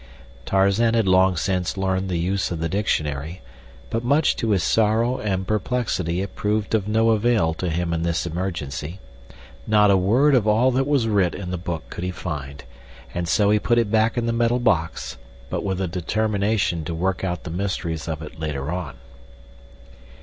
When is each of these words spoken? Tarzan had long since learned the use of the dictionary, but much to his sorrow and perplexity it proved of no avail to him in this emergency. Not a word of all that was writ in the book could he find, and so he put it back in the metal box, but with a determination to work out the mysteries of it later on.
Tarzan 0.47 0.95
had 0.95 1.07
long 1.07 1.37
since 1.37 1.77
learned 1.77 2.09
the 2.09 2.17
use 2.17 2.49
of 2.49 2.57
the 2.57 2.67
dictionary, 2.67 3.41
but 3.91 4.03
much 4.03 4.35
to 4.37 4.49
his 4.49 4.63
sorrow 4.63 5.19
and 5.19 5.45
perplexity 5.47 6.23
it 6.23 6.33
proved 6.35 6.73
of 6.73 6.87
no 6.87 7.11
avail 7.11 7.53
to 7.53 7.69
him 7.69 7.93
in 7.93 8.01
this 8.01 8.25
emergency. 8.25 8.99
Not 9.67 9.91
a 9.91 9.97
word 9.97 10.33
of 10.33 10.47
all 10.47 10.71
that 10.71 10.87
was 10.87 11.07
writ 11.07 11.35
in 11.35 11.51
the 11.51 11.57
book 11.59 11.87
could 11.91 12.03
he 12.03 12.09
find, 12.09 12.63
and 13.13 13.27
so 13.27 13.51
he 13.51 13.59
put 13.59 13.77
it 13.77 13.91
back 13.91 14.17
in 14.17 14.25
the 14.25 14.33
metal 14.33 14.57
box, 14.59 15.17
but 15.51 15.63
with 15.63 15.79
a 15.79 15.87
determination 15.87 16.83
to 16.85 16.95
work 16.95 17.23
out 17.23 17.43
the 17.43 17.51
mysteries 17.51 18.07
of 18.07 18.23
it 18.23 18.39
later 18.39 18.71
on. 18.71 18.95